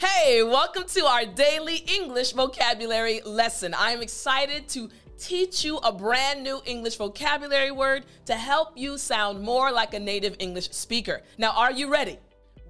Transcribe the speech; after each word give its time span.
Hey, 0.00 0.44
welcome 0.44 0.84
to 0.94 1.06
our 1.06 1.26
daily 1.26 1.78
English 1.78 2.30
vocabulary 2.30 3.20
lesson. 3.22 3.74
I 3.74 3.90
am 3.90 4.00
excited 4.00 4.68
to 4.68 4.88
teach 5.18 5.64
you 5.64 5.78
a 5.78 5.90
brand 5.90 6.44
new 6.44 6.60
English 6.66 6.94
vocabulary 6.94 7.72
word 7.72 8.06
to 8.26 8.34
help 8.34 8.78
you 8.78 8.96
sound 8.96 9.42
more 9.42 9.72
like 9.72 9.94
a 9.94 9.98
native 9.98 10.36
English 10.38 10.70
speaker. 10.70 11.22
Now, 11.36 11.50
are 11.50 11.72
you 11.72 11.90
ready? 11.90 12.16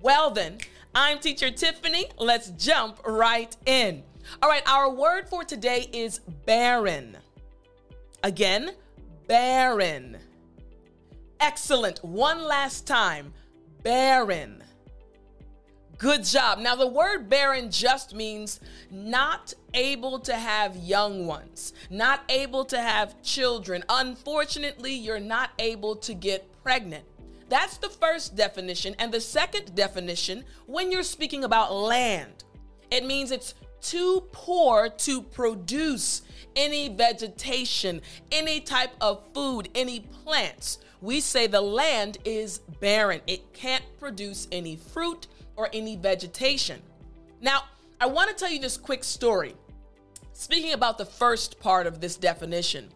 Well, 0.00 0.30
then, 0.30 0.56
I'm 0.94 1.18
teacher 1.18 1.50
Tiffany. 1.50 2.06
Let's 2.16 2.48
jump 2.52 2.98
right 3.06 3.54
in. 3.66 4.04
All 4.40 4.48
right, 4.48 4.66
our 4.66 4.88
word 4.88 5.28
for 5.28 5.44
today 5.44 5.90
is 5.92 6.20
barren. 6.46 7.18
Again, 8.22 8.70
barren. 9.26 10.16
Excellent. 11.40 12.02
One 12.02 12.42
last 12.42 12.86
time. 12.86 13.34
Barren. 13.82 14.64
Good 15.98 16.22
job. 16.22 16.60
Now, 16.60 16.76
the 16.76 16.86
word 16.86 17.28
barren 17.28 17.72
just 17.72 18.14
means 18.14 18.60
not 18.88 19.52
able 19.74 20.20
to 20.20 20.34
have 20.34 20.76
young 20.76 21.26
ones, 21.26 21.72
not 21.90 22.22
able 22.28 22.64
to 22.66 22.80
have 22.80 23.20
children. 23.22 23.82
Unfortunately, 23.88 24.94
you're 24.94 25.18
not 25.18 25.50
able 25.58 25.96
to 25.96 26.14
get 26.14 26.48
pregnant. 26.62 27.04
That's 27.48 27.78
the 27.78 27.88
first 27.88 28.36
definition. 28.36 28.94
And 29.00 29.10
the 29.10 29.20
second 29.20 29.74
definition, 29.74 30.44
when 30.66 30.92
you're 30.92 31.02
speaking 31.02 31.42
about 31.42 31.74
land, 31.74 32.44
it 32.92 33.04
means 33.04 33.32
it's 33.32 33.54
too 33.80 34.22
poor 34.30 34.88
to 34.88 35.20
produce 35.20 36.22
any 36.54 36.90
vegetation, 36.90 38.02
any 38.30 38.60
type 38.60 38.92
of 39.00 39.24
food, 39.34 39.68
any 39.74 40.00
plants. 40.00 40.78
We 41.00 41.20
say 41.20 41.46
the 41.46 41.60
land 41.60 42.18
is 42.24 42.58
barren, 42.80 43.20
it 43.26 43.52
can't 43.52 43.84
produce 44.00 44.48
any 44.50 44.76
fruit 44.76 45.28
or 45.56 45.68
any 45.72 45.96
vegetation. 45.96 46.82
Now, 47.40 47.64
I 48.00 48.06
want 48.06 48.30
to 48.30 48.36
tell 48.36 48.50
you 48.50 48.60
this 48.60 48.76
quick 48.76 49.04
story. 49.04 49.54
Speaking 50.32 50.72
about 50.72 50.98
the 50.98 51.04
first 51.04 51.58
part 51.60 51.86
of 51.86 52.00
this 52.00 52.16
definition. 52.16 52.88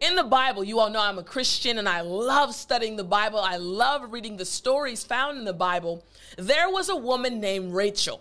In 0.00 0.16
the 0.16 0.24
Bible, 0.24 0.64
you 0.64 0.80
all 0.80 0.90
know 0.90 1.00
I'm 1.00 1.18
a 1.18 1.24
Christian 1.24 1.78
and 1.78 1.88
I 1.88 2.00
love 2.02 2.54
studying 2.54 2.96
the 2.96 3.04
Bible. 3.04 3.38
I 3.38 3.56
love 3.56 4.12
reading 4.12 4.36
the 4.36 4.44
stories 4.44 5.04
found 5.04 5.38
in 5.38 5.44
the 5.44 5.52
Bible. 5.52 6.04
There 6.36 6.68
was 6.68 6.88
a 6.88 6.96
woman 6.96 7.40
named 7.40 7.72
Rachel, 7.72 8.20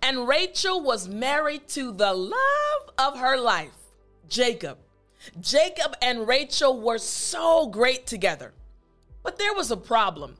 and 0.00 0.26
Rachel 0.26 0.82
was 0.82 1.08
married 1.08 1.68
to 1.70 1.92
the 1.92 2.12
love 2.14 2.90
of 2.98 3.18
her 3.18 3.36
life, 3.36 3.74
Jacob. 4.28 4.78
Jacob 5.40 5.94
and 6.02 6.26
Rachel 6.26 6.80
were 6.80 6.98
so 6.98 7.66
great 7.66 8.06
together. 8.06 8.52
But 9.22 9.38
there 9.38 9.54
was 9.54 9.70
a 9.70 9.76
problem. 9.76 10.36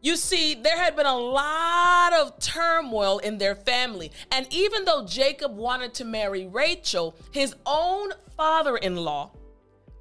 You 0.00 0.16
see, 0.16 0.54
there 0.54 0.76
had 0.76 0.96
been 0.96 1.06
a 1.06 1.16
lot 1.16 2.12
of 2.12 2.38
turmoil 2.40 3.18
in 3.18 3.38
their 3.38 3.54
family. 3.54 4.10
And 4.32 4.46
even 4.50 4.84
though 4.84 5.04
Jacob 5.06 5.56
wanted 5.56 5.94
to 5.94 6.04
marry 6.04 6.46
Rachel, 6.46 7.14
his 7.30 7.54
own 7.66 8.12
father 8.36 8.76
in 8.76 8.96
law 8.96 9.30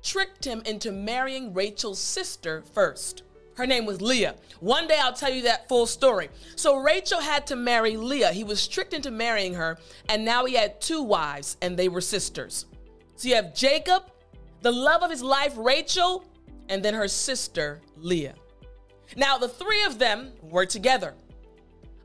tricked 0.02 0.44
him 0.44 0.64
into 0.66 0.92
marrying 0.92 1.54
Rachel's 1.54 2.00
sister 2.00 2.64
first. 2.74 3.22
Her 3.56 3.68
name 3.68 3.86
was 3.86 4.02
Leah. 4.02 4.36
One 4.60 4.88
day 4.88 4.98
I'll 5.00 5.14
tell 5.14 5.30
you 5.30 5.44
that 5.44 5.68
full 5.68 5.86
story. 5.86 6.30
So 6.56 6.78
Rachel 6.78 7.20
had 7.20 7.46
to 7.48 7.56
marry 7.56 7.98
Leah. 7.98 8.32
He 8.32 8.44
was 8.44 8.68
tricked 8.68 8.94
into 8.94 9.12
marrying 9.12 9.54
her, 9.54 9.78
and 10.10 10.26
now 10.26 10.46
he 10.46 10.56
had 10.56 10.82
two 10.82 11.04
wives, 11.04 11.58
and 11.62 11.78
they 11.78 11.90
were 11.90 12.02
sisters. 12.02 12.66
So 13.16 13.30
you 13.30 13.36
have 13.36 13.54
Jacob, 13.54 14.04
the 14.62 14.72
love 14.72 15.04
of 15.04 15.12
his 15.12 15.22
life, 15.22 15.54
Rachel, 15.58 16.24
and 16.70 16.84
then 16.84 16.94
her 16.94 17.08
sister, 17.08 17.82
Leah. 17.98 18.36
Now, 19.16 19.38
the 19.38 19.50
three 19.50 19.84
of 19.84 20.00
them 20.00 20.32
were 20.42 20.66
together. 20.66 21.14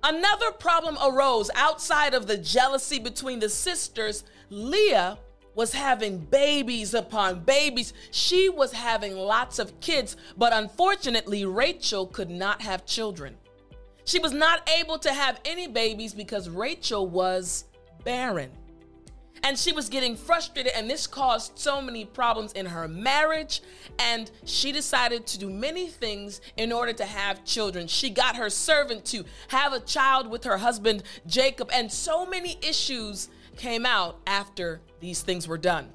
Another 0.03 0.53
problem 0.53 0.99
arose 1.05 1.51
outside 1.55 2.15
of 2.15 2.27
the 2.27 2.37
jealousy 2.37 2.99
between 2.99 3.39
the 3.39 3.49
sisters. 3.49 4.25
Leah 4.51 5.19
was 5.55 5.73
having 5.73 6.19
babies 6.19 6.95
upon 6.95 7.41
babies. 7.41 7.93
She 8.11 8.49
was 8.49 8.73
having 8.73 9.17
lots 9.17 9.59
of 9.59 9.79
kids, 9.81 10.17
but 10.37 10.53
unfortunately, 10.53 11.45
Rachel 11.47 12.07
could 12.07 12.31
not 12.31 12.61
have 12.61 12.85
children. 12.85 13.37
She 14.05 14.19
was 14.21 14.33
not 14.33 14.69
able 14.79 14.99
to 14.99 15.13
have 15.13 15.41
any 15.45 15.67
babies 15.67 16.15
because 16.15 16.49
Rachel 16.49 17.09
was 17.09 17.65
barren 18.05 18.51
and 19.43 19.59
she 19.59 19.73
was 19.73 19.89
getting 19.89 20.17
frustrated 20.17 20.73
and 20.75 20.89
this 20.89 21.07
caused 21.07 21.59
so 21.59 21.81
many 21.81 22.05
problems 22.05 22.53
in 22.53 22.67
her 22.67 22.89
marriage. 22.89 23.63
And 23.99 24.31
she 24.45 24.73
decided 24.73 25.27
to 25.29 25.39
do 25.39 25.51
many 25.51 25.89
things 25.89 26.41
in 26.57 26.73
order 26.73 26.93
to 26.95 27.05
have 27.05 27.45
children. 27.45 27.87
She 27.87 28.11
got 28.11 28.37
her 28.37 28.51
servant 28.51 29.05
to 29.07 29.25
have 29.49 29.73
a 29.73 29.81
child 29.81 30.29
with 30.29 30.45
her 30.45 30.59
husband 30.59 31.03
jacob. 31.27 31.71
And 31.73 31.91
so 31.91 32.27
many 32.27 32.59
issues 32.63 33.29
came 33.57 33.87
out 33.87 34.19
after 34.27 34.81
these 35.01 35.23
things 35.23 35.49
were 35.49 35.59
done. 35.59 35.89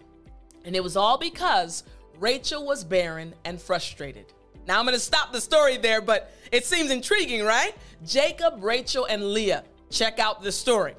And 0.65 0.75
it 0.75 0.83
was 0.83 0.95
all 0.95 1.17
because 1.17 1.83
rachel 2.19 2.65
was 2.65 2.83
barren 2.83 3.33
and 3.45 3.61
frustrated. 3.61 4.25
Now 4.67 4.79
i'm 4.79 4.85
going 4.85 4.93
to 4.93 4.99
stop 4.99 5.31
the 5.31 5.41
story 5.41 5.77
there 5.77 6.01
but 6.01 6.31
it 6.51 6.65
seems 6.65 6.91
intriguing 6.91 7.43
right? 7.43 7.75
Jacob 8.05 8.63
rachel 8.63 9.05
and 9.05 9.33
leah. 9.33 9.63
Check 9.89 10.19
out 10.19 10.41
the 10.41 10.51
story. 10.51 10.95